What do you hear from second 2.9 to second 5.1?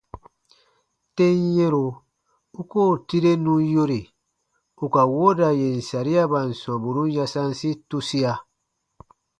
tirenu yore ù ka